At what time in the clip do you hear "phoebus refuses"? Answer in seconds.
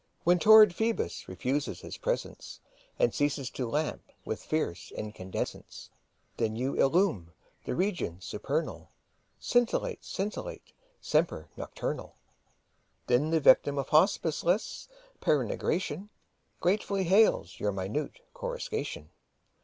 0.73-1.81